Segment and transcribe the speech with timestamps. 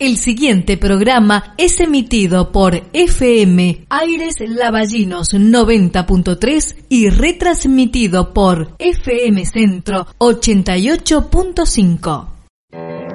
[0.00, 10.08] El siguiente programa es emitido por FM Aires Lavallinos 90.3 y retransmitido por FM Centro
[10.18, 12.26] 88.5.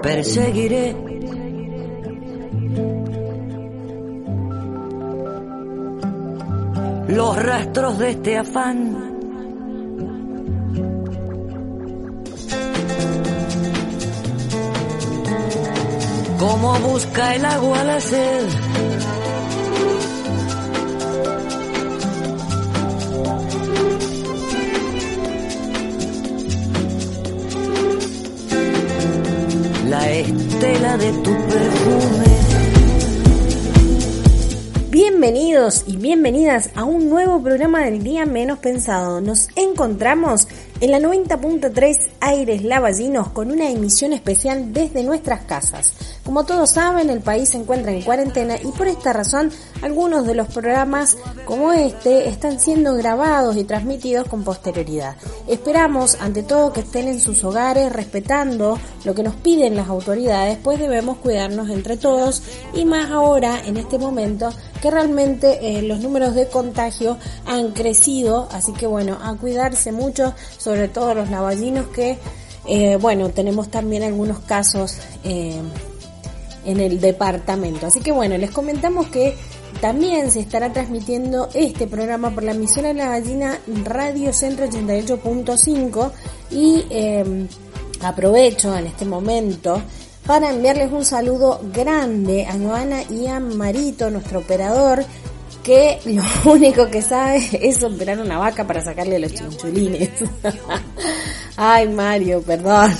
[0.01, 0.95] Perseguiré
[7.09, 9.08] los rastros de este afán
[16.39, 18.47] como busca el agua la sed.
[29.89, 32.29] La estela de tu perfume.
[34.89, 39.19] Bienvenidos y bienvenidas a un nuevo programa del Día Menos Pensado.
[39.19, 40.47] Nos encontramos
[40.81, 45.93] en la 90.3 Aires Lavallinos con una emisión especial desde nuestras casas.
[46.23, 50.35] Como todos saben, el país se encuentra en cuarentena y por esta razón algunos de
[50.35, 55.15] los programas como este están siendo grabados y transmitidos con posterioridad.
[55.47, 60.57] Esperamos ante todo que estén en sus hogares respetando lo que nos piden las autoridades,
[60.63, 62.41] pues debemos cuidarnos entre todos
[62.73, 68.47] y más ahora en este momento que realmente eh, los números de contagio han crecido,
[68.51, 72.17] así que bueno, a cuidarse mucho, sobre todo los lavallinos que,
[72.67, 75.61] eh, bueno, tenemos también algunos casos eh,
[76.65, 77.87] en el departamento.
[77.87, 79.35] Así que bueno, les comentamos que
[79.81, 86.11] también se estará transmitiendo este programa por la emisora La Gallina Radio Centro 88.5
[86.51, 87.47] y em,
[88.01, 89.81] aprovecho en este momento
[90.25, 95.03] para enviarles un saludo grande a Joana y a Marito, nuestro operador,
[95.63, 100.09] que lo único que sabe es operar una vaca para sacarle los chinchulines.
[101.57, 102.95] Ay Mario, perdón.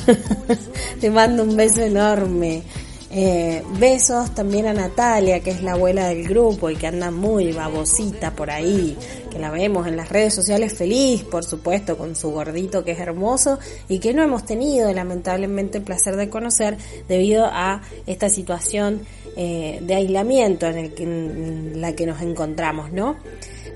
[1.00, 2.64] Te mando un beso enorme.
[3.12, 7.52] Eh, besos también a Natalia, que es la abuela del grupo y que anda muy
[7.52, 8.96] babosita por ahí,
[9.32, 13.00] que la vemos en las redes sociales feliz, por supuesto, con su gordito que es
[13.00, 16.78] hermoso y que no hemos tenido lamentablemente el placer de conocer
[17.08, 19.02] debido a esta situación
[19.36, 23.18] eh, de aislamiento en, el que, en la que nos encontramos, ¿no?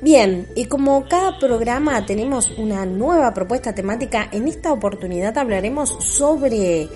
[0.03, 6.89] Bien, y como cada programa tenemos una nueva propuesta temática, en esta oportunidad hablaremos sobre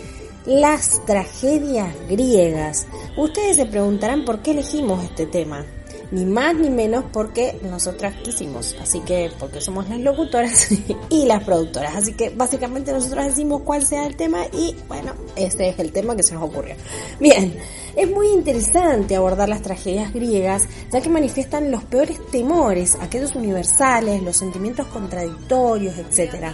[0.48, 2.88] las tragedias griegas.
[3.18, 5.66] Ustedes se preguntarán por qué elegimos este tema.
[6.10, 8.76] Ni más ni menos porque nosotras quisimos.
[8.82, 10.70] Así que porque somos las locutoras
[11.10, 11.96] y las productoras.
[11.96, 16.16] Así que básicamente nosotros decimos cuál sea el tema y bueno, ese es el tema
[16.16, 16.76] que se nos ocurrió.
[17.20, 17.58] Bien,
[17.96, 24.22] es muy interesante abordar las tragedias griegas ya que manifiestan los peores temores, aquellos universales,
[24.22, 26.54] los sentimientos contradictorios, etcétera.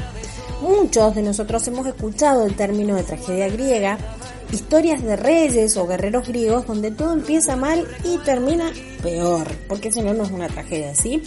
[0.62, 3.98] Muchos de nosotros hemos escuchado el término de tragedia griega,
[4.54, 8.72] historias de reyes o guerreros griegos donde todo empieza mal y termina
[9.02, 11.22] peor, porque si no, no es una tragedia, ¿sí?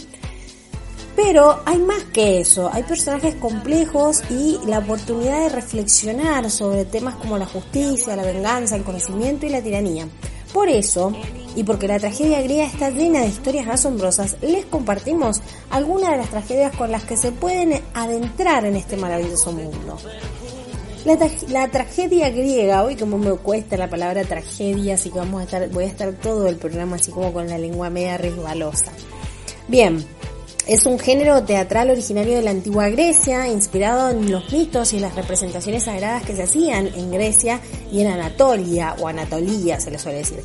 [1.15, 7.15] Pero hay más que eso, hay personajes complejos y la oportunidad de reflexionar sobre temas
[7.15, 10.07] como la justicia, la venganza, el conocimiento y la tiranía.
[10.53, 11.11] Por eso,
[11.55, 16.29] y porque la tragedia griega está llena de historias asombrosas, les compartimos algunas de las
[16.29, 19.97] tragedias con las que se pueden adentrar en este maravilloso mundo.
[21.05, 25.69] La, tragedia griega, hoy como me cuesta la palabra tragedia, así que vamos a estar,
[25.69, 28.91] voy a estar todo el programa así como con la lengua media resbalosa.
[29.67, 30.05] Bien,
[30.67, 35.15] es un género teatral originario de la antigua Grecia, inspirado en los mitos y las
[35.15, 40.19] representaciones sagradas que se hacían en Grecia y en Anatolia o Anatolía se le suele
[40.19, 40.43] decir.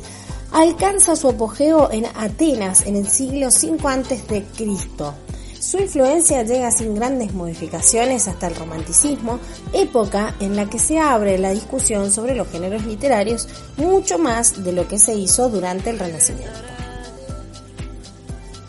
[0.53, 5.13] Alcanza su apogeo en Atenas en el siglo 5 antes de Cristo.
[5.63, 9.39] Su influencia llega sin grandes modificaciones hasta el romanticismo,
[9.71, 14.73] época en la que se abre la discusión sobre los géneros literarios mucho más de
[14.73, 16.59] lo que se hizo durante el Renacimiento.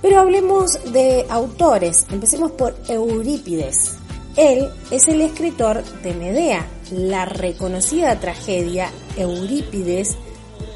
[0.03, 2.07] Pero hablemos de autores.
[2.13, 3.97] Empecemos por Eurípides.
[4.37, 10.17] Él es el escritor de Medea, la reconocida tragedia Eurípides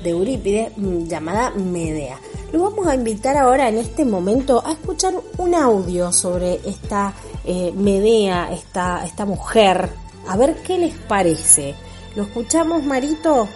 [0.03, 2.19] de Eurípides llamada Medea.
[2.51, 7.13] Lo vamos a invitar ahora en este momento a escuchar un audio sobre esta
[7.45, 9.91] eh, Medea, esta, esta mujer.
[10.27, 11.75] A ver qué les parece.
[12.17, 13.47] ¿Lo escuchamos, Marito?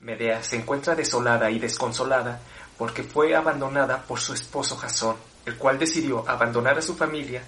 [0.00, 2.40] Medea se encuentra desolada y desconsolada
[2.76, 5.14] porque fue abandonada por su esposo Jasón,
[5.44, 7.42] el cual decidió abandonar a su familia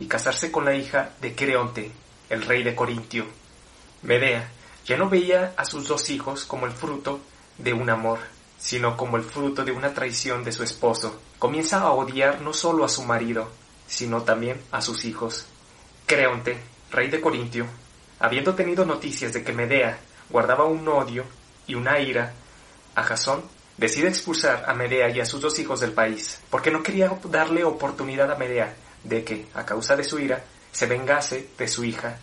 [0.00, 1.90] y casarse con la hija de Creonte,
[2.28, 3.24] el rey de Corintio.
[4.02, 4.50] Medea
[4.84, 7.20] ya no veía a sus dos hijos como el fruto
[7.58, 8.18] de un amor,
[8.56, 11.20] sino como el fruto de una traición de su esposo.
[11.38, 13.48] Comienza a odiar no solo a su marido,
[13.86, 15.46] sino también a sus hijos.
[16.06, 16.58] Creonte,
[16.90, 17.66] rey de Corintio,
[18.20, 19.98] habiendo tenido noticias de que Medea
[20.30, 21.24] guardaba un odio
[21.66, 22.32] y una ira
[22.94, 23.42] a Jasón,
[23.76, 27.64] decide expulsar a Medea y a sus dos hijos del país, porque no quería darle
[27.64, 28.74] oportunidad a Medea
[29.04, 32.18] de que, a causa de su ira, se vengase de su hija.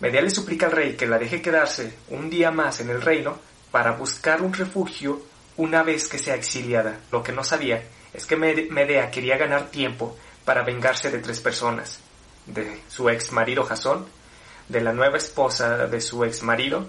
[0.00, 3.38] Medea le suplica al rey que la deje quedarse un día más en el reino
[3.70, 5.22] para buscar un refugio
[5.56, 7.00] una vez que sea exiliada.
[7.10, 7.82] Lo que no sabía
[8.12, 12.00] es que Medea quería ganar tiempo para vengarse de tres personas,
[12.46, 14.06] de su ex marido Jasón,
[14.68, 16.86] de la nueva esposa de su ex marido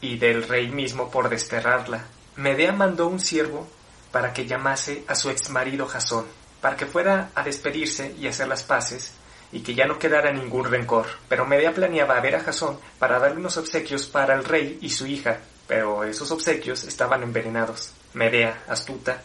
[0.00, 2.06] y del rey mismo por desterrarla.
[2.36, 3.68] Medea mandó un siervo
[4.12, 6.26] para que llamase a su ex marido Jasón,
[6.60, 9.12] para que fuera a despedirse y hacer las paces,
[9.50, 11.06] y que ya no quedara ningún rencor.
[11.28, 15.06] Pero Medea planeaba ver a Jasón para darle unos obsequios para el rey y su
[15.06, 17.92] hija, pero esos obsequios estaban envenenados.
[18.14, 19.22] Medea, astuta,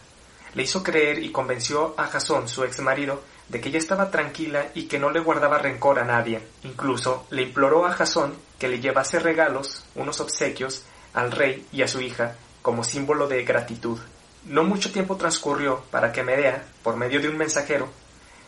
[0.54, 4.68] le hizo creer y convenció a Jasón, su ex marido, de que ella estaba tranquila
[4.74, 6.40] y que no le guardaba rencor a nadie.
[6.62, 11.88] Incluso le imploró a Jasón que le llevase regalos, unos obsequios, al rey y a
[11.88, 13.98] su hija, como símbolo de gratitud.
[14.44, 17.88] No mucho tiempo transcurrió para que Medea, por medio de un mensajero,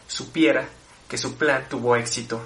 [0.06, 0.69] supiera
[1.08, 2.42] que su plan tuvo éxito,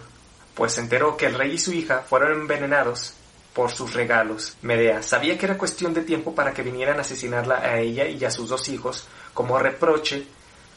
[0.55, 3.15] pues se enteró que el rey y su hija fueron envenenados
[3.61, 4.57] por sus regalos.
[4.63, 8.25] Medea sabía que era cuestión de tiempo para que vinieran a asesinarla a ella y
[8.25, 10.27] a sus dos hijos como reproche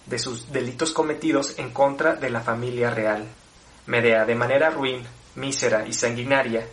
[0.06, 3.26] de sus delitos cometidos en contra de la familia real.
[3.86, 5.02] Medea, de manera ruin,
[5.36, 6.68] mísera y sanguinaria,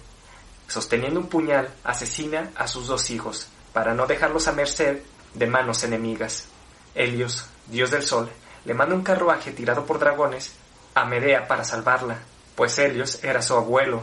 [0.66, 5.02] sosteniendo un puñal, asesina a sus dos hijos, para no dejarlos a merced
[5.34, 6.48] de manos enemigas.
[6.92, 8.28] Helios, dios del sol,
[8.64, 10.56] le manda un carruaje tirado por dragones
[10.92, 12.18] a Medea para salvarla,
[12.56, 14.02] pues Helios era su abuelo.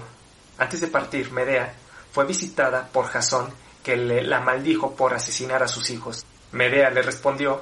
[0.58, 1.76] Antes de partir, Medea
[2.18, 3.54] fue visitada por Jasón,
[3.84, 6.26] que le, la maldijo por asesinar a sus hijos.
[6.52, 7.62] Medea le respondió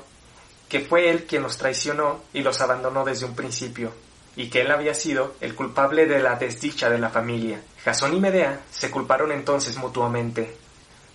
[0.70, 3.92] que fue él quien los traicionó y los abandonó desde un principio,
[4.38, 7.62] y que él había sido el culpable de la desdicha de la familia.
[7.84, 10.56] Jasón y Medea se culparon entonces mutuamente.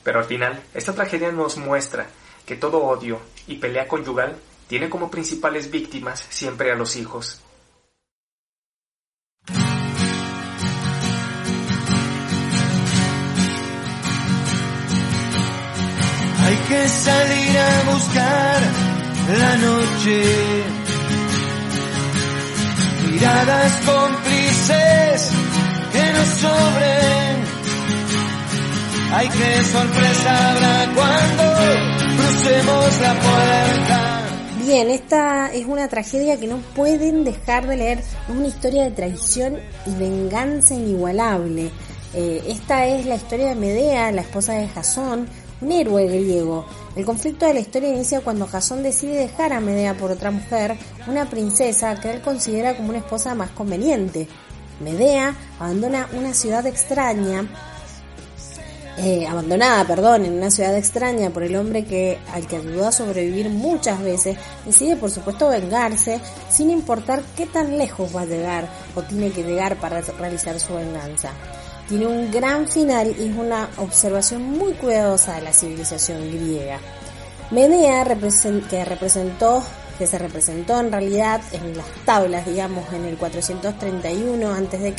[0.05, 2.09] Pero al final, esta tragedia nos muestra
[2.45, 4.37] que todo odio y pelea conyugal
[4.69, 7.41] tiene como principales víctimas siempre a los hijos.
[16.51, 18.61] Hay que salir a buscar
[19.39, 20.23] la noche.
[23.09, 25.31] Miradas cómplices
[25.93, 27.37] que nos sobren.
[29.13, 31.45] Ay, qué sorpresa habrá cuando
[32.17, 34.23] crucemos la puerta.
[34.67, 37.99] Bien, esta es una tragedia que no pueden dejar de leer.
[37.99, 39.57] Es una historia de traición
[39.87, 41.71] y venganza inigualable.
[42.13, 45.29] Eh, esta es la historia de Medea, la esposa de Jasón,
[45.61, 46.65] un héroe griego.
[46.97, 50.77] El conflicto de la historia inicia cuando Jasón decide dejar a Medea por otra mujer,
[51.07, 54.27] una princesa que él considera como una esposa más conveniente.
[54.81, 57.47] Medea abandona una ciudad extraña,
[58.97, 62.93] eh, abandonada, perdón, en una ciudad extraña por el hombre que al que ayudó a
[62.93, 66.21] sobrevivir muchas veces, decide por supuesto vengarse
[66.51, 70.75] sin importar qué tan lejos va a llegar o tiene que llegar para realizar su
[70.75, 71.33] venganza
[71.91, 76.79] tiene un gran final y es una observación muy cuidadosa de la civilización griega.
[77.51, 78.05] Medea,
[78.71, 79.61] que representó,
[79.99, 84.95] que se representó en realidad en las tablas, digamos, en el 431 a.C.,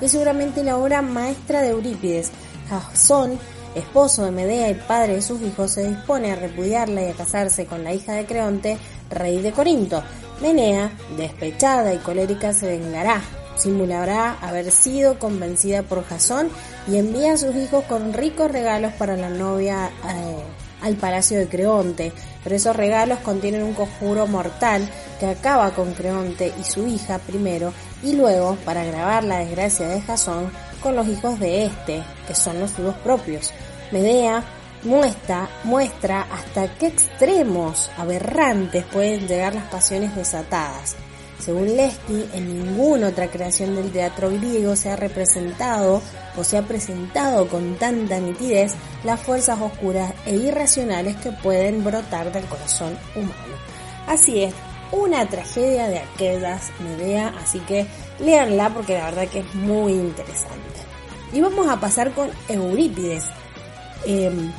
[0.00, 2.32] es seguramente la obra maestra de Eurípides.
[2.68, 3.38] Jasón,
[3.76, 7.66] esposo de Medea y padre de sus hijos, se dispone a repudiarla y a casarse
[7.66, 8.78] con la hija de Creonte,
[9.10, 10.02] rey de Corinto.
[10.42, 13.22] Menea, despechada y colérica, se vengará
[13.56, 16.48] simulará haber sido convencida por Jasón
[16.88, 20.42] y envía a sus hijos con ricos regalos para la novia eh,
[20.82, 22.12] al palacio de Creonte,
[22.44, 27.72] pero esos regalos contienen un conjuro mortal que acaba con Creonte y su hija primero
[28.02, 30.50] y luego, para agravar la desgracia de Jasón,
[30.82, 33.52] con los hijos de este, que son los suyos propios.
[33.90, 34.44] Medea
[34.84, 40.96] muestra, muestra hasta qué extremos aberrantes pueden llegar las pasiones desatadas.
[41.38, 46.02] Según Lesky, en ninguna otra creación del teatro griego se ha representado
[46.36, 48.74] o se ha presentado con tanta nitidez
[49.04, 53.56] las fuerzas oscuras e irracionales que pueden brotar del corazón humano.
[54.06, 54.54] Así es,
[54.92, 57.86] una tragedia de aquellas Medea, así que
[58.18, 60.80] leanla porque la verdad que es muy interesante.
[61.32, 63.24] Y vamos a pasar con Eurípides.
[64.04, 64.52] Em,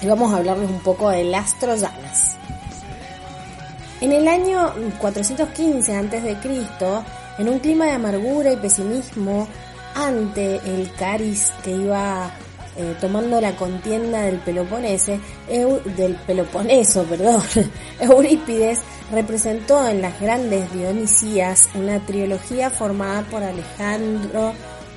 [0.00, 2.36] y vamos a hablarles un poco de las troyanas.
[4.02, 6.36] En el año 415 a.C.,
[7.38, 9.46] en un clima de amargura y pesimismo
[9.94, 12.28] ante el cariz que iba
[12.76, 17.42] eh, tomando la contienda del Peloponese, del Peloponeso, perdón,
[18.00, 18.80] Eurípides
[19.12, 24.52] representó en las grandes Dionisías una trilogía formada por Alejandro,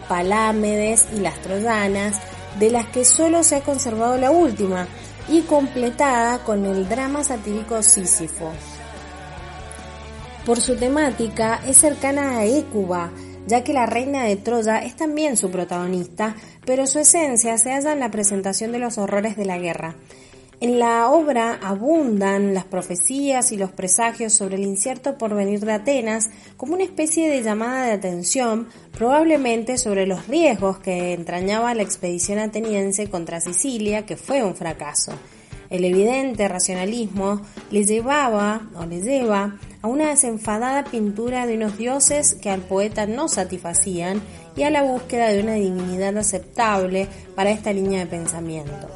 [0.10, 2.20] Palámedes y las Troyanas,
[2.58, 4.88] de las que solo se ha conservado la última,
[5.28, 8.52] y completada con el drama satírico Sísifo.
[10.46, 13.12] Por su temática es cercana a Écuba,
[13.48, 16.36] ya que la reina de Troya es también su protagonista,
[16.68, 19.96] pero su esencia se halla en la presentación de los horrores de la guerra.
[20.62, 26.30] En la obra abundan las profecías y los presagios sobre el incierto porvenir de Atenas
[26.58, 32.38] como una especie de llamada de atención, probablemente sobre los riesgos que entrañaba la expedición
[32.38, 35.12] ateniense contra Sicilia, que fue un fracaso.
[35.70, 42.34] El evidente racionalismo le llevaba o le lleva a una desenfadada pintura de unos dioses
[42.42, 44.20] que al poeta no satisfacían
[44.56, 48.90] y a la búsqueda de una divinidad aceptable para esta línea de pensamiento.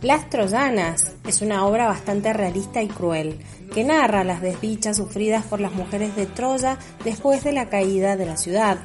[0.00, 3.40] Las Troyanas es una obra bastante realista y cruel,
[3.74, 8.26] que narra las desdichas sufridas por las mujeres de Troya después de la caída de
[8.26, 8.78] la ciudad.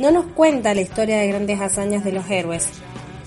[0.00, 2.68] No nos cuenta la historia de grandes hazañas de los héroes,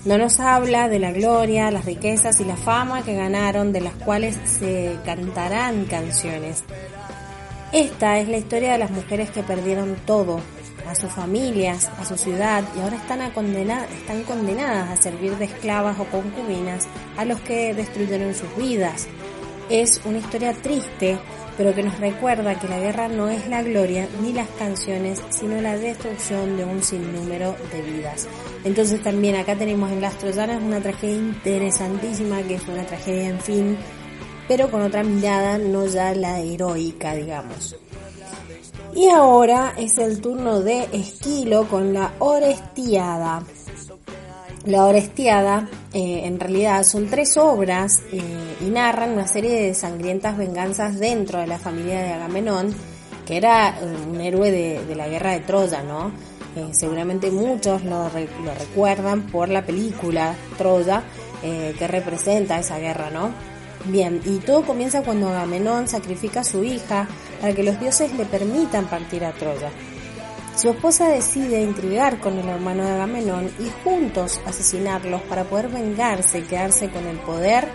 [0.04, 3.94] no nos habla de la gloria, las riquezas y la fama que ganaron, de las
[3.94, 6.64] cuales se cantarán canciones.
[7.72, 10.40] Esta es la historia de las mujeres que perdieron todo,
[10.86, 16.04] a sus familias, a su ciudad y ahora están, condenadas a servir de esclavas o
[16.04, 16.86] concubinas
[17.16, 19.06] a los que destruyeron sus vidas.
[19.70, 21.16] Es una historia triste,
[21.56, 25.58] pero que nos recuerda que la guerra no es la gloria ni las canciones, sino
[25.62, 28.28] la destrucción de un sinnúmero de vidas.
[28.64, 33.40] Entonces también acá tenemos en Las Troyanas una tragedia interesantísima, que es una tragedia en
[33.40, 33.78] fin,
[34.48, 37.76] pero con otra mirada, no ya la heroica, digamos.
[38.94, 43.42] Y ahora es el turno de Esquilo con la Orestiada.
[44.66, 48.20] La Orestiada eh, en realidad son tres obras eh,
[48.60, 52.74] y narran una serie de sangrientas venganzas dentro de la familia de Agamenón,
[53.26, 56.12] que era eh, un héroe de, la guerra de Troya, ¿no?
[56.72, 61.02] seguramente muchos lo, lo, recuerdan por la película Troya,
[61.40, 63.32] que representa esa guerra, ¿no?
[63.86, 67.08] Bien, y todo comienza cuando Agamenón sacrifica a su hija
[67.40, 69.70] para que los dioses le permitan partir a Troya.
[70.56, 76.40] Su esposa decide intrigar con el hermano de Agamenón y juntos asesinarlos para poder vengarse
[76.40, 77.66] y quedarse con el poder,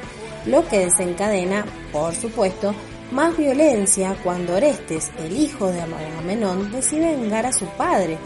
[0.46, 2.74] lo que desencadena, por supuesto,
[3.12, 8.18] más violencia cuando Orestes, el hijo de Agamenón, decide vengar a su padre.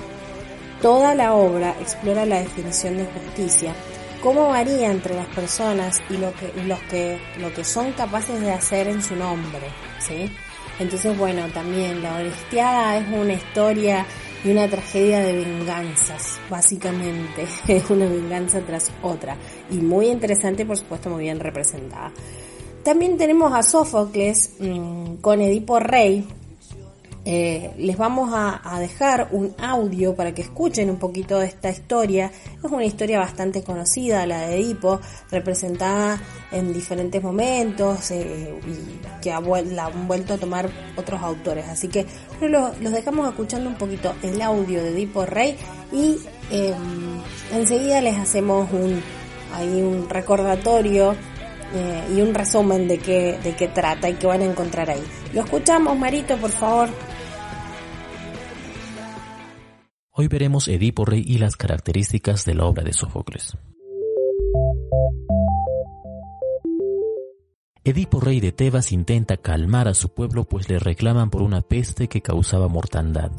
[0.81, 3.73] Toda la obra explora la definición de justicia,
[4.21, 8.51] cómo varía entre las personas y lo que, los que, lo que son capaces de
[8.51, 9.67] hacer en su nombre,
[9.99, 10.31] ¿sí?
[10.79, 14.05] Entonces, bueno, también La Orestiada es una historia
[14.43, 17.45] y una tragedia de venganzas, básicamente.
[17.67, 19.37] Es una venganza tras otra.
[19.69, 22.11] Y muy interesante, por supuesto, muy bien representada.
[22.83, 26.25] También tenemos a Sófocles mm, con Edipo Rey,
[27.23, 32.31] eh, les vamos a, dejar un audio para que escuchen un poquito de esta historia.
[32.63, 34.99] Es una historia bastante conocida, la de Edipo,
[35.29, 36.19] representada
[36.51, 41.67] en diferentes momentos eh, y que la han vuelto a tomar otros autores.
[41.69, 42.07] Así que
[42.41, 45.55] los dejamos escuchando un poquito el audio de Edipo Rey
[45.91, 46.17] y
[46.49, 47.21] em,
[47.53, 48.99] enseguida les hacemos un,
[49.53, 51.15] ahí un recordatorio
[51.73, 55.03] eh, y un resumen de qué, de qué trata y qué van a encontrar ahí.
[55.33, 56.89] Lo escuchamos, Marito, por favor.
[60.21, 63.57] Hoy veremos Edipo Rey y las características de la obra de Sófocles.
[67.83, 72.07] Edipo Rey de Tebas intenta calmar a su pueblo pues le reclaman por una peste
[72.07, 73.31] que causaba mortandad.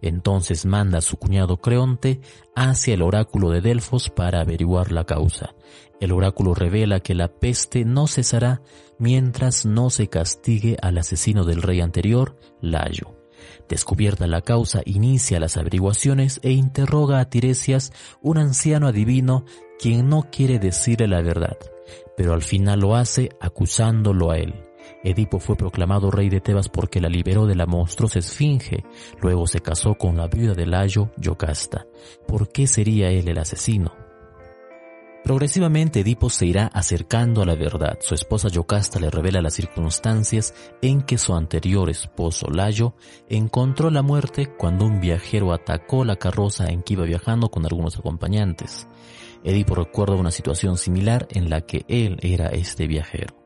[0.00, 2.20] Entonces manda a su cuñado Creonte
[2.54, 5.56] hacia el oráculo de Delfos para averiguar la causa.
[6.00, 8.62] El oráculo revela que la peste no cesará
[9.00, 13.17] mientras no se castigue al asesino del rey anterior, Layo.
[13.68, 19.44] Descubierta la causa, inicia las averiguaciones e interroga a Tiresias, un anciano adivino
[19.78, 21.56] quien no quiere decirle la verdad,
[22.16, 24.54] pero al final lo hace acusándolo a él.
[25.04, 28.84] Edipo fue proclamado rey de Tebas porque la liberó de la monstruosa esfinge,
[29.20, 31.86] luego se casó con la viuda de Layo, Yocasta.
[32.26, 34.07] ¿Por qué sería él el asesino?
[35.28, 37.98] Progresivamente Edipo se irá acercando a la verdad.
[38.00, 42.94] Su esposa Yocasta le revela las circunstancias en que su anterior esposo Layo
[43.28, 47.98] encontró la muerte cuando un viajero atacó la carroza en que iba viajando con algunos
[47.98, 48.88] acompañantes.
[49.44, 53.36] Edipo recuerda una situación similar en la que él era este viajero.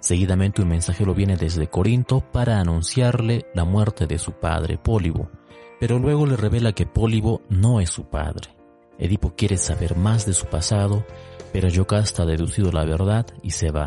[0.00, 5.32] Seguidamente un mensajero viene desde Corinto para anunciarle la muerte de su padre, Pólibo,
[5.80, 8.53] pero luego le revela que Pólibo no es su padre.
[8.98, 11.04] Edipo quiere saber más de su pasado,
[11.52, 13.86] pero Yocasta ha deducido la verdad y se va.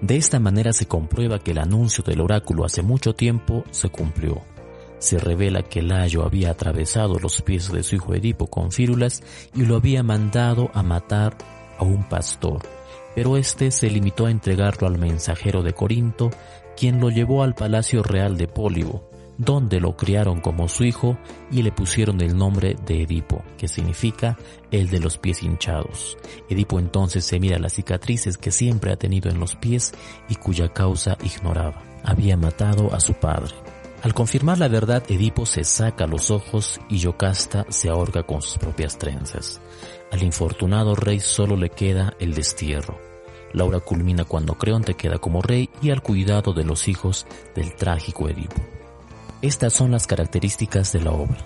[0.00, 4.40] De esta manera se comprueba que el anuncio del oráculo hace mucho tiempo se cumplió.
[4.98, 9.22] Se revela que Layo había atravesado los pies de su hijo Edipo con fírulas
[9.54, 11.36] y lo había mandado a matar
[11.78, 12.62] a un pastor,
[13.14, 16.30] pero éste se limitó a entregarlo al mensajero de Corinto,
[16.76, 19.08] quien lo llevó al palacio real de Pólibo,
[19.38, 21.16] donde lo criaron como su hijo
[21.50, 24.36] y le pusieron el nombre de Edipo, que significa
[24.70, 26.16] el de los pies hinchados.
[26.48, 29.92] Edipo entonces se mira las cicatrices que siempre ha tenido en los pies
[30.28, 31.82] y cuya causa ignoraba.
[32.04, 33.54] Había matado a su padre.
[34.02, 38.58] Al confirmar la verdad, Edipo se saca los ojos y Yocasta se ahorca con sus
[38.58, 39.60] propias trenzas.
[40.10, 42.98] Al infortunado rey solo le queda el destierro.
[43.52, 48.28] Laura culmina cuando Creonte queda como rey y al cuidado de los hijos del trágico
[48.28, 48.60] Edipo.
[49.42, 51.38] Estas son las características de la obra.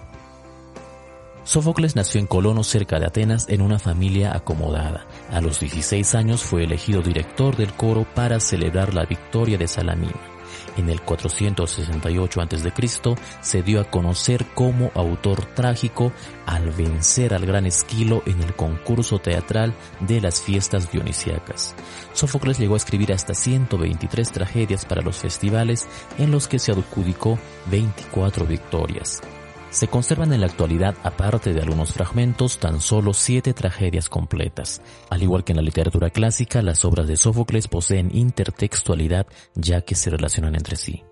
[1.44, 5.06] Sófocles nació en Colono cerca de Atenas en una familia acomodada.
[5.30, 10.35] A los 16 años fue elegido director del coro para celebrar la victoria de Salamina.
[10.76, 13.16] En el 468 a.C.
[13.40, 16.12] se dio a conocer como autor trágico
[16.44, 21.74] al vencer al gran Esquilo en el concurso teatral de las fiestas dionisíacas.
[22.12, 27.38] Sófocles llegó a escribir hasta 123 tragedias para los festivales en los que se adjudicó
[27.70, 29.22] 24 victorias.
[29.76, 34.80] Se conservan en la actualidad, aparte de algunos fragmentos, tan solo siete tragedias completas.
[35.10, 39.94] Al igual que en la literatura clásica, las obras de Sófocles poseen intertextualidad ya que
[39.94, 41.04] se relacionan entre sí.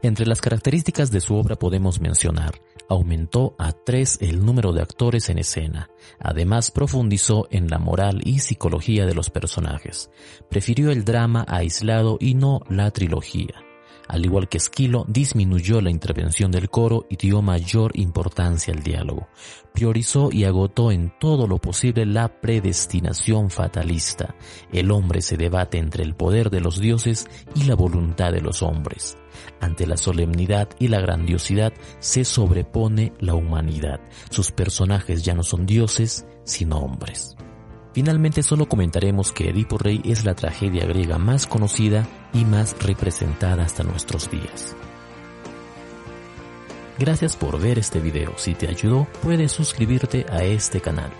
[0.00, 2.54] Entre las características de su obra podemos mencionar,
[2.88, 8.38] aumentó a tres el número de actores en escena, además profundizó en la moral y
[8.38, 10.10] psicología de los personajes,
[10.48, 13.62] prefirió el drama aislado y no la trilogía,
[14.08, 19.28] al igual que Esquilo, disminuyó la intervención del coro y dio mayor importancia al diálogo.
[19.72, 24.34] Priorizó y agotó en todo lo posible la predestinación fatalista.
[24.72, 28.62] El hombre se debate entre el poder de los dioses y la voluntad de los
[28.62, 29.16] hombres.
[29.60, 34.00] Ante la solemnidad y la grandiosidad se sobrepone la humanidad.
[34.30, 37.36] Sus personajes ya no son dioses, sino hombres.
[37.94, 43.62] Finalmente solo comentaremos que Edipo Rey es la tragedia griega más conocida y más representada
[43.62, 44.74] hasta nuestros días.
[46.98, 48.34] Gracias por ver este video.
[48.36, 51.12] Si te ayudó, puedes suscribirte a este canal.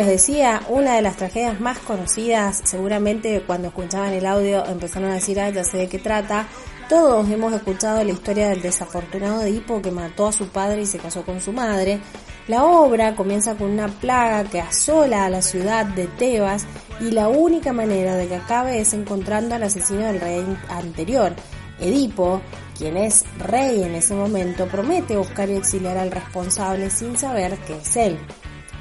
[0.00, 5.16] Les decía, una de las tragedias más conocidas, seguramente cuando escuchaban el audio empezaron a
[5.16, 6.46] decir, ah, ya sé de qué trata.
[6.88, 10.98] Todos hemos escuchado la historia del desafortunado Edipo que mató a su padre y se
[10.98, 12.00] casó con su madre.
[12.48, 16.64] La obra comienza con una plaga que asola a la ciudad de Tebas
[16.98, 21.34] y la única manera de que acabe es encontrando al asesino del rey anterior.
[21.78, 22.40] Edipo,
[22.78, 27.76] quien es rey en ese momento, promete buscar y exiliar al responsable sin saber que
[27.76, 28.18] es él.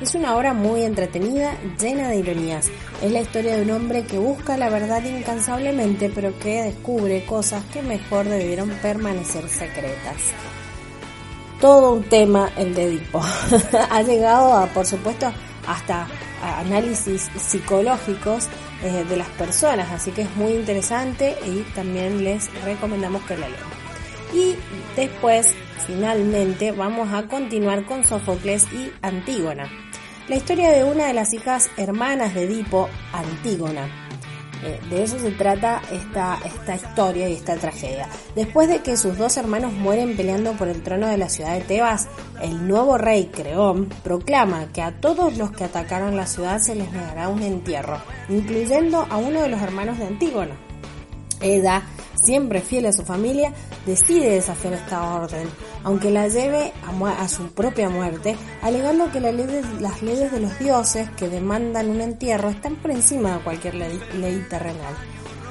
[0.02, 2.70] Es una obra muy entretenida, llena de ironías.
[3.02, 7.66] Es la historia de un hombre que busca la verdad incansablemente, pero que descubre cosas
[7.66, 10.16] que mejor debieron permanecer secretas.
[11.60, 13.22] Todo un tema el de Edipo.
[13.92, 15.34] ha llegado a, por supuesto,
[15.68, 16.08] hasta
[16.42, 18.48] análisis psicológicos
[18.82, 23.50] eh, de las personas, así que es muy interesante y también les recomendamos que la
[23.50, 23.62] lean.
[24.34, 24.56] Y
[24.96, 25.54] después,
[25.86, 29.89] finalmente, vamos a continuar con Sófocles y Antígona.
[30.30, 33.90] La historia de una de las hijas hermanas de Edipo, Antígona.
[34.64, 38.08] Eh, de eso se trata esta, esta historia y esta tragedia.
[38.36, 41.62] Después de que sus dos hermanos mueren peleando por el trono de la ciudad de
[41.62, 42.08] Tebas,
[42.44, 46.92] el nuevo rey Creón proclama que a todos los que atacaron la ciudad se les
[46.92, 47.98] negará un entierro,
[48.30, 50.56] incluyendo a uno de los hermanos de Antígona.
[51.42, 51.82] Eda,
[52.22, 53.54] siempre fiel a su familia,
[53.86, 55.48] decide desafiar esta orden,
[55.84, 56.72] aunque la lleve
[57.04, 62.50] a, su propia muerte, alegando que las leyes de los dioses que demandan un entierro
[62.50, 64.96] están por encima de cualquier ley, ley terrenal.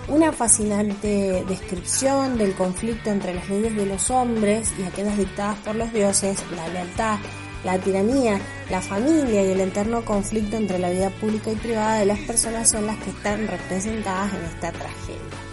[0.08, 5.74] Una fascinante descripción del conflicto entre las leyes de los hombres y aquellas dictadas por
[5.74, 7.18] los dioses, la lealtad,
[7.64, 12.06] la tiranía, la familia y el eterno conflicto entre la vida pública y privada de
[12.06, 15.47] las personas son las que están representadas en esta tragedia.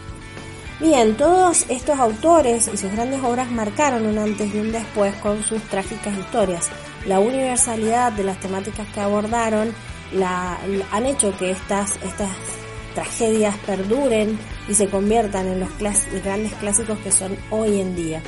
[0.79, 5.41] Bien, todos estos autores y sus grandes obras marcaron un antes y un después con
[5.41, 6.69] sus trágicas historias.
[7.05, 9.73] La universalidad de las temáticas que abordaron
[10.11, 10.57] la,
[10.91, 12.29] han hecho que estas, estas
[12.93, 15.69] tragedias perduren y se conviertan en los
[16.23, 18.21] grandes clásicos que son hoy en día.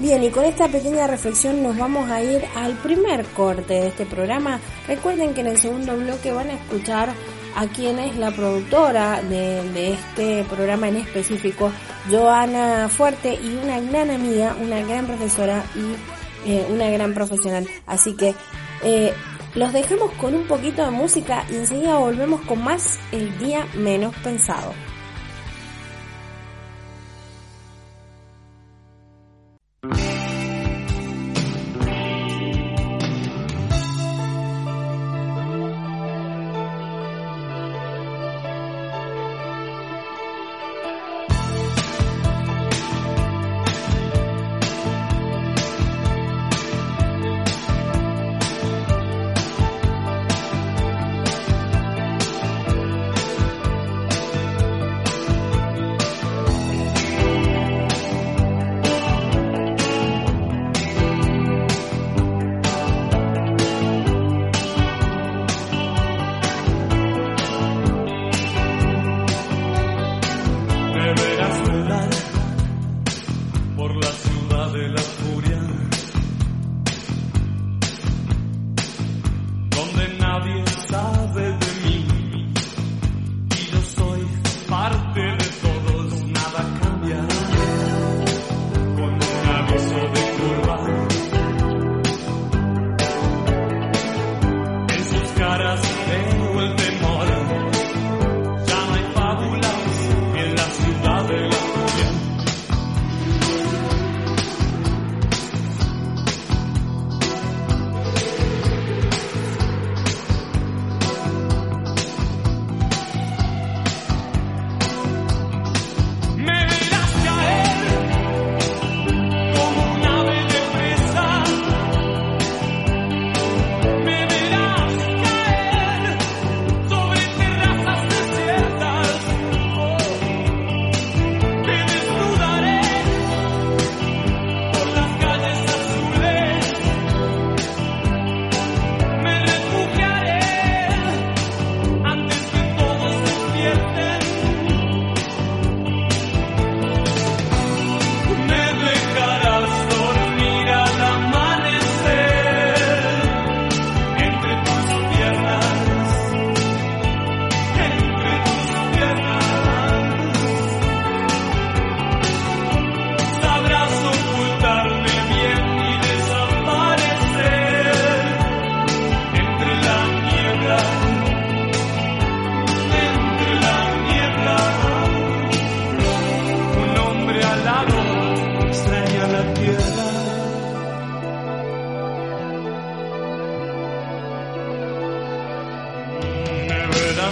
[0.00, 4.06] Bien, y con esta pequeña reflexión nos vamos a ir al primer corte de este
[4.06, 4.58] programa.
[4.88, 7.10] Recuerden que en el segundo bloque van a escuchar
[7.56, 11.72] a quien es la productora de, este programa en específico,
[12.10, 17.66] Joana Fuerte, y una gran amiga, una gran profesora y eh, una gran profesional.
[17.86, 18.34] Así que
[18.82, 19.12] eh,
[19.54, 24.14] los dejamos con un poquito de música y enseguida volvemos con más El Día Menos
[24.22, 24.72] Pensado.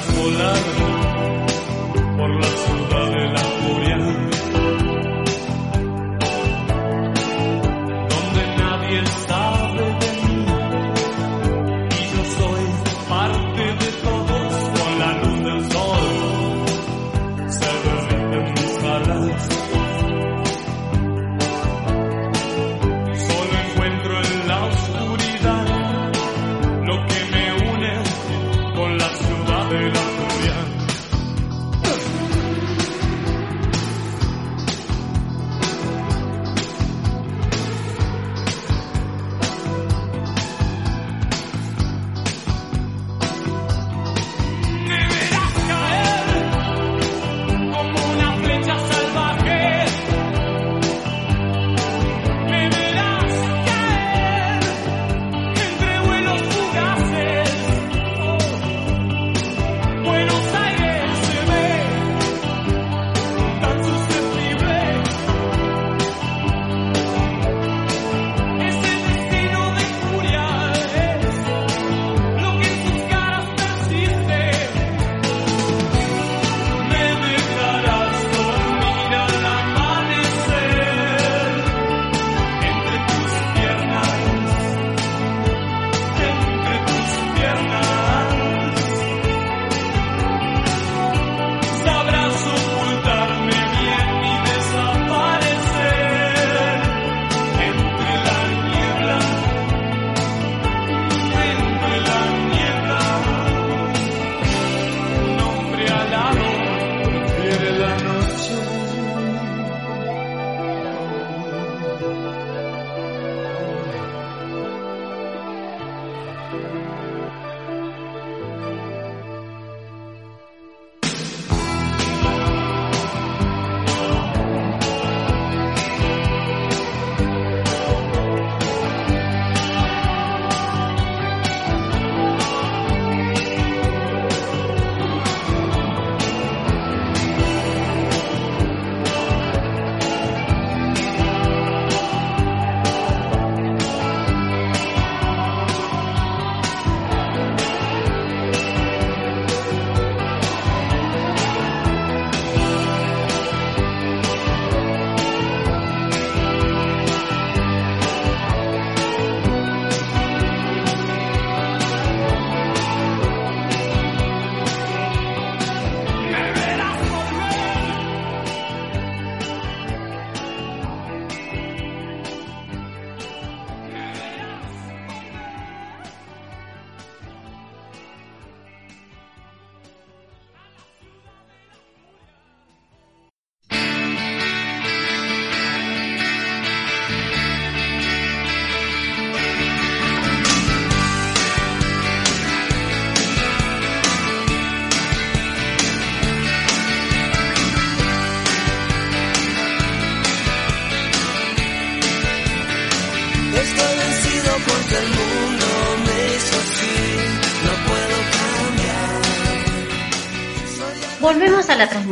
[0.06, 0.87] De la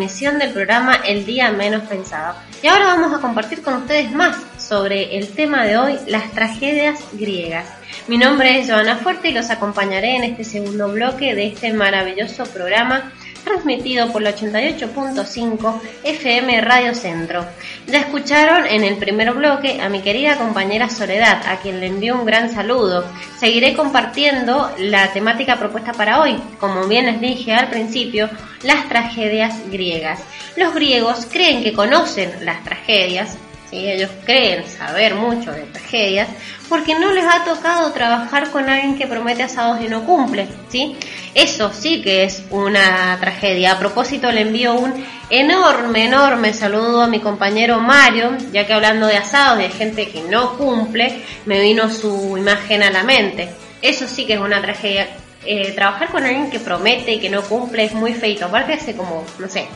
[0.07, 2.37] del programa El Día Menos Pensado.
[2.63, 7.01] Y ahora vamos a compartir con ustedes más sobre el tema de hoy, las tragedias
[7.13, 7.67] griegas.
[8.07, 12.45] Mi nombre es Joana Fuerte y los acompañaré en este segundo bloque de este maravilloso
[12.47, 13.13] programa
[13.47, 17.47] transmitido por la 88.5 FM Radio Centro.
[17.87, 22.17] Ya escucharon en el primer bloque a mi querida compañera Soledad, a quien le envío
[22.17, 23.05] un gran saludo.
[23.39, 28.29] Seguiré compartiendo la temática propuesta para hoy, como bien les dije al principio,
[28.65, 30.21] las tragedias griegas.
[30.57, 33.39] Los griegos creen que conocen las tragedias,
[33.73, 36.29] ellos creen saber mucho de tragedias,
[36.69, 40.97] porque no les ha tocado trabajar con alguien que promete asados y no cumple, ¿sí?
[41.35, 43.73] Eso sí que es una tragedia.
[43.73, 49.07] A propósito, le envío un enorme, enorme saludo a mi compañero Mario, ya que hablando
[49.07, 53.49] de asados y de gente que no cumple, me vino su imagen a la mente.
[53.83, 55.09] Eso sí que es una tragedia.
[55.49, 58.47] Eh, trabajar con alguien que promete y que no cumple es muy feito.
[58.47, 59.69] Aparte hace como, no sé,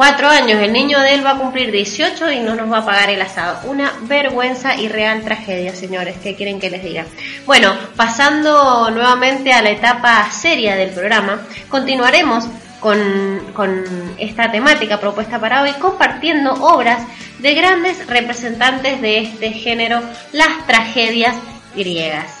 [0.00, 2.86] Cuatro años, el niño de él va a cumplir 18 y no nos va a
[2.86, 3.68] pagar el asado.
[3.68, 6.16] Una vergüenza y real tragedia, señores.
[6.22, 7.04] ¿Qué quieren que les diga?
[7.44, 12.46] Bueno, pasando nuevamente a la etapa seria del programa, continuaremos
[12.80, 12.98] con,
[13.52, 13.84] con
[14.16, 17.02] esta temática propuesta para hoy, compartiendo obras
[17.40, 20.00] de grandes representantes de este género,
[20.32, 21.36] las tragedias
[21.76, 22.39] griegas.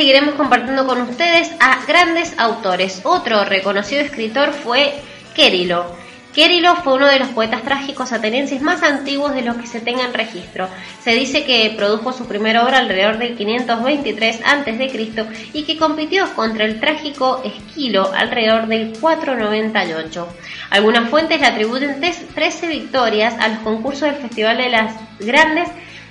[0.00, 3.02] Seguiremos compartiendo con ustedes a grandes autores.
[3.04, 4.94] Otro reconocido escritor fue
[5.34, 5.94] Quérilo.
[6.34, 10.14] Quérilo fue uno de los poetas trágicos atenienses más antiguos de los que se tengan
[10.14, 10.68] registro.
[11.04, 15.26] Se dice que produjo su primera obra alrededor del 523 a.C.
[15.52, 20.28] y que compitió contra el trágico Esquilo alrededor del 498.
[20.70, 25.68] Algunas fuentes le atribuyen 13 victorias a los concursos del Festival de las Grandes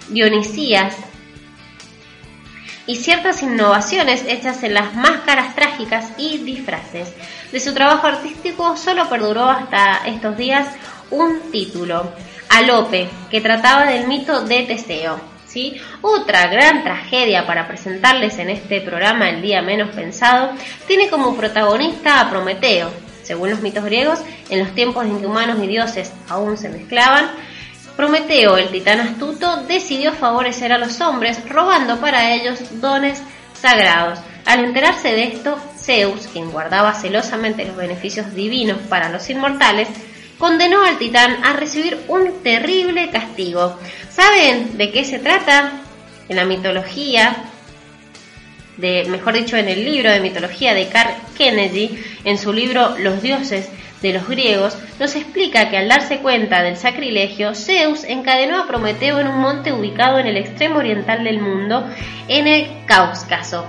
[0.10, 0.96] Dionisías
[2.90, 7.14] y ciertas innovaciones hechas en las máscaras trágicas y disfraces.
[7.52, 10.68] De su trabajo artístico solo perduró hasta estos días
[11.12, 12.12] un título,
[12.50, 15.22] Alope, que trataba del mito de Teseo.
[15.46, 15.80] ¿sí?
[16.02, 20.54] Otra gran tragedia para presentarles en este programa El Día Menos Pensado
[20.88, 22.90] tiene como protagonista a Prometeo.
[23.22, 27.30] Según los mitos griegos, en los tiempos en que humanos y dioses aún se mezclaban,
[28.00, 33.22] Prometeo, el titán astuto, decidió favorecer a los hombres, robando para ellos dones
[33.54, 34.20] sagrados.
[34.46, 39.90] Al enterarse de esto, Zeus, quien guardaba celosamente los beneficios divinos para los inmortales,
[40.38, 43.78] condenó al titán a recibir un terrible castigo.
[44.10, 45.70] ¿Saben de qué se trata?
[46.30, 47.36] En la mitología,
[48.78, 53.22] de, mejor dicho, en el libro de mitología de Carl Kennedy, en su libro Los
[53.22, 53.68] dioses
[54.02, 59.20] de los griegos, nos explica que al darse cuenta del sacrilegio, Zeus encadenó a Prometeo
[59.20, 61.88] en un monte ubicado en el extremo oriental del mundo,
[62.28, 63.66] en el Cáucaso.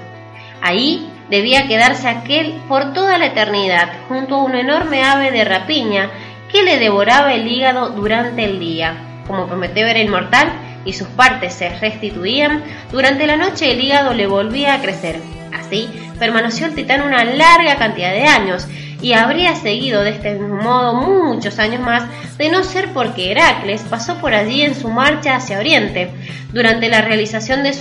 [0.62, 6.10] Ahí debía quedarse aquel por toda la eternidad, junto a un enorme ave de rapiña
[6.50, 9.22] que le devoraba el hígado durante el día.
[9.26, 10.52] Como Prometeo era inmortal
[10.84, 15.20] y sus partes se restituían, durante la noche el hígado le volvía a crecer.
[15.52, 15.88] Así
[16.18, 18.66] permaneció el titán una larga cantidad de años,
[19.02, 22.04] y habría seguido de este modo muchos años más
[22.36, 26.10] de no ser porque Heracles pasó por allí en su marcha hacia Oriente
[26.52, 27.76] durante la realización de,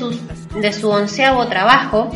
[0.60, 2.10] de su onceavo trabajo,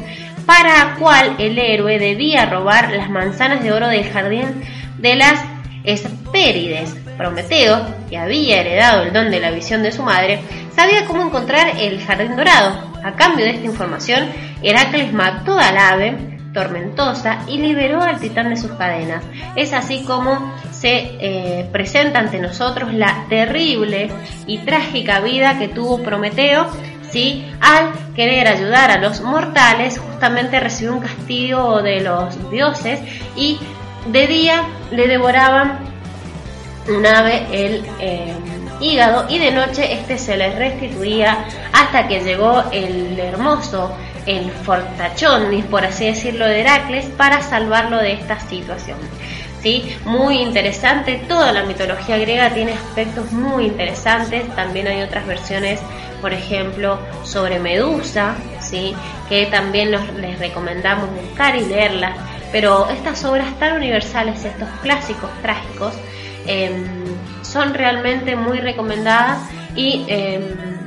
[0.46, 4.64] para cual el héroe debía robar las manzanas de oro del jardín
[4.98, 5.40] de las
[5.84, 6.96] Hespérides.
[7.18, 10.40] Prometeo, que había heredado el don de la visión de su madre,
[10.76, 12.92] sabía cómo encontrar el jardín dorado.
[13.04, 14.30] A cambio de esta información,
[14.64, 19.24] Heracles mató al ave tormentosa y liberó al titán de sus cadenas.
[19.56, 24.12] Es así como se eh, presenta ante nosotros la terrible
[24.46, 26.68] y trágica vida que tuvo Prometeo,
[27.10, 27.46] ¿sí?
[27.60, 33.00] al querer ayudar a los mortales, justamente recibió un castigo de los dioses
[33.36, 33.60] y
[34.08, 35.80] de día le devoraban
[36.90, 38.34] un ave el eh,
[38.82, 45.64] hígado y de noche este se le restituía hasta que llegó el hermoso el fortachón,
[45.70, 48.98] por así decirlo, de Heracles para salvarlo de esta situación.
[49.62, 49.96] ¿Sí?
[50.04, 55.80] Muy interesante, toda la mitología griega tiene aspectos muy interesantes, también hay otras versiones,
[56.22, 58.94] por ejemplo, sobre Medusa, ¿sí?
[59.30, 62.18] que también les recomendamos buscar y leerlas,
[62.52, 65.94] pero estas obras tan universales, estos clásicos trágicos,
[66.46, 66.84] em,
[67.42, 69.40] son realmente muy recomendadas
[69.76, 70.83] y em,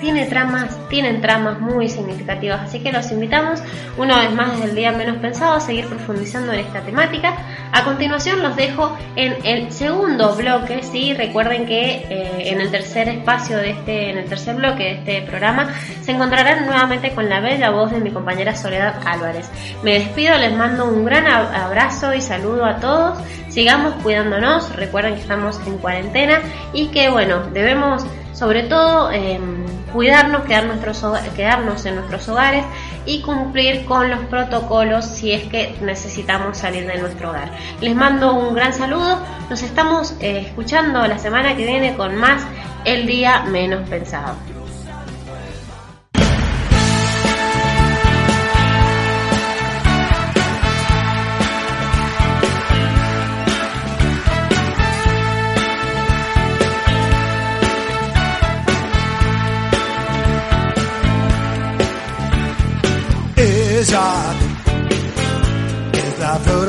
[0.00, 3.60] tiene tramas, tienen tramas muy significativas, así que los invitamos
[3.96, 7.36] una vez más desde el día menos pensado a seguir profundizando en esta temática.
[7.72, 13.08] A continuación los dejo en el segundo bloque, sí, recuerden que eh, en el tercer
[13.08, 17.40] espacio de este, en el tercer bloque de este programa se encontrarán nuevamente con la
[17.40, 19.50] bella voz de mi compañera Soledad Álvarez.
[19.82, 23.18] Me despido, les mando un gran abrazo y saludo a todos.
[23.48, 26.40] Sigamos cuidándonos, recuerden que estamos en cuarentena
[26.72, 31.02] y que bueno, debemos sobre todo em, cuidarnos, quedar nuestros,
[31.34, 32.64] quedarnos en nuestros hogares
[33.06, 37.50] y cumplir con los protocolos si es que necesitamos salir de nuestro hogar.
[37.80, 42.42] Les mando un gran saludo, nos estamos eh, escuchando la semana que viene con más
[42.84, 44.57] El Día Menos Pensado.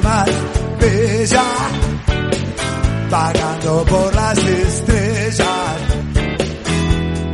[0.01, 0.29] Más
[0.79, 1.43] bella,
[3.09, 5.75] vagando por las estrellas,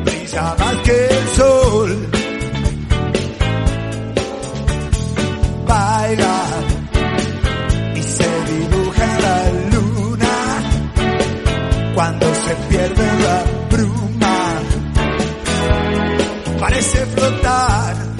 [0.05, 2.09] brilla más que el sol,
[5.67, 6.43] baila
[7.95, 10.35] y se dibuja la luna
[11.93, 14.37] cuando se pierde la bruma,
[16.59, 18.14] parece flotar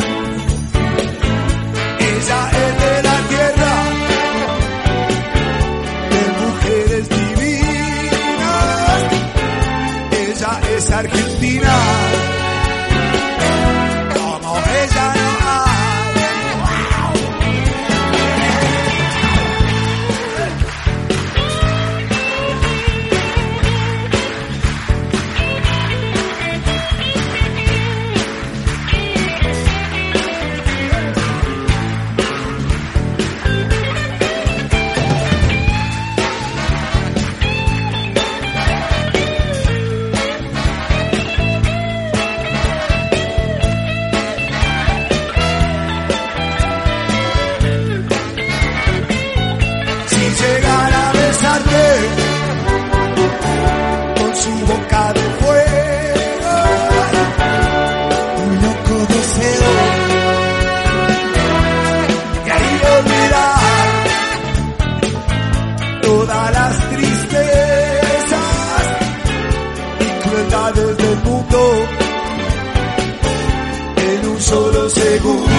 [75.26, 75.55] estamos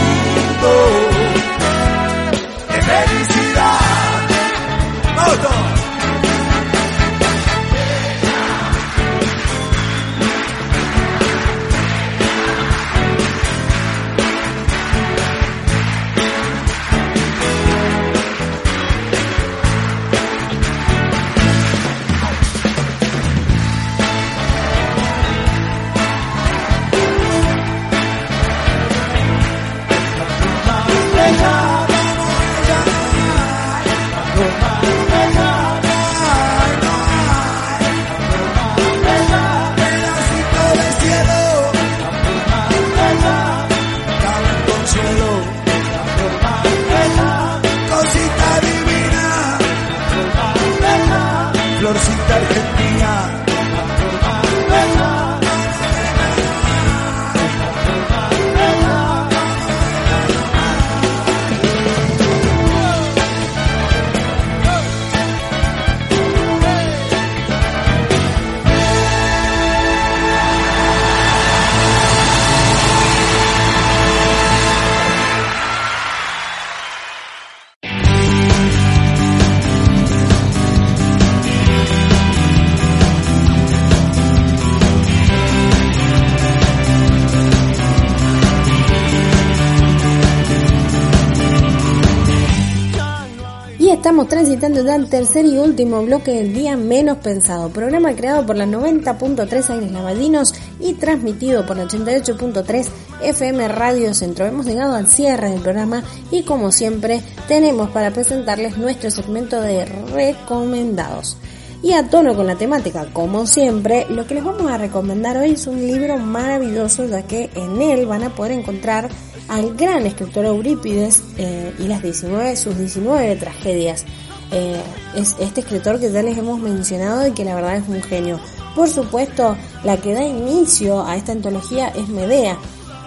[94.58, 98.64] transitando ya el tercer y último bloque del día menos pensado, programa creado por la
[98.64, 102.86] 90.3 Aires Lavallinos y transmitido por la 88.3
[103.22, 104.46] FM Radio Centro.
[104.46, 109.84] Hemos llegado al cierre del programa y como siempre tenemos para presentarles nuestro segmento de
[109.84, 111.36] recomendados.
[111.82, 115.50] Y a tono con la temática, como siempre, lo que les vamos a recomendar hoy
[115.50, 119.10] es un libro maravilloso ya que en él van a poder encontrar
[119.48, 124.04] al gran escritor Eurípides eh, y las 19, sus 19 tragedias.
[124.52, 124.80] Eh,
[125.14, 128.38] es este escritor que ya les hemos mencionado y que la verdad es un genio.
[128.74, 132.58] Por supuesto, la que da inicio a esta antología es Medea,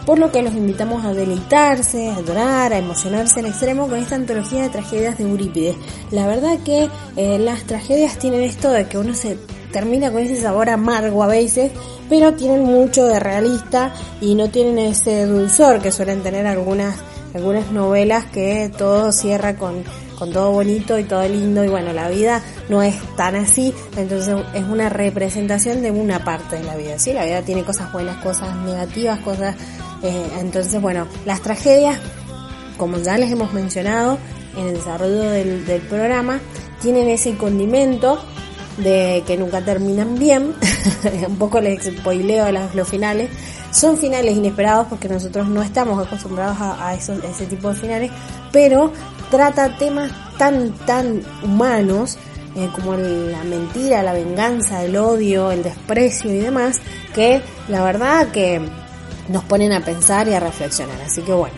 [0.05, 4.15] por lo que los invitamos a deleitarse, a llorar, a emocionarse en extremo con esta
[4.15, 5.75] antología de tragedias de Eurípides.
[6.11, 9.37] La verdad que eh, las tragedias tienen esto de que uno se
[9.71, 11.71] termina con ese sabor amargo a veces,
[12.09, 16.95] pero tienen mucho de realista y no tienen ese dulzor que suelen tener algunas
[17.33, 19.83] algunas novelas que todo cierra con,
[20.19, 24.35] con todo bonito y todo lindo y bueno, la vida no es tan así, entonces
[24.53, 27.13] es una representación de una parte de la vida, ¿sí?
[27.13, 29.55] La vida tiene cosas buenas, cosas negativas, cosas...
[30.01, 31.99] Eh, entonces, bueno, las tragedias,
[32.77, 34.17] como ya les hemos mencionado
[34.57, 36.39] en el desarrollo del, programa,
[36.81, 38.21] tienen ese condimento
[38.77, 40.53] de que nunca terminan bien,
[41.27, 43.29] un poco les spoileo los, los finales,
[43.71, 48.11] son finales inesperados porque nosotros no estamos acostumbrados a, ese tipo de finales,
[48.51, 48.91] pero
[49.29, 52.17] trata temas tan, tan humanos
[52.55, 56.79] eh, como la mentira, la venganza, el odio, el desprecio y demás,
[57.13, 58.61] que la verdad que
[59.27, 60.99] nos ponen a pensar y a reflexionar.
[61.01, 61.55] Así que bueno,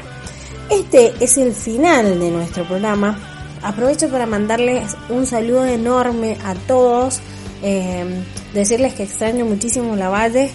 [0.69, 3.17] este es el final de nuestro programa.
[3.63, 7.19] Aprovecho para mandarles un saludo enorme a todos,
[7.61, 10.51] eh, decirles que extraño muchísimo la Valle,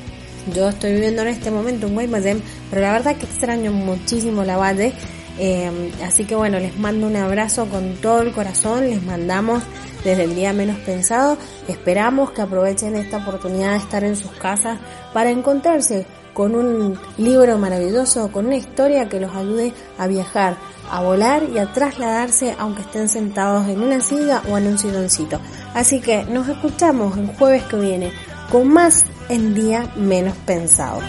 [0.54, 4.56] yo estoy viviendo en este momento en Guaymallén, pero la verdad que extraño muchísimo la
[4.56, 4.92] valle.
[5.38, 9.62] Eh, así que bueno, les mando un abrazo con todo el corazón, les mandamos
[10.04, 11.36] desde el día menos pensado.
[11.68, 14.78] Esperamos que aprovechen esta oportunidad de estar en sus casas
[15.12, 20.56] para encontrarse con un libro maravilloso, con una historia que los ayude a viajar,
[20.90, 25.40] a volar y a trasladarse aunque estén sentados en una silla o en un silloncito.
[25.74, 28.12] Así que nos escuchamos el jueves que viene
[28.50, 31.00] con más en día menos pensado.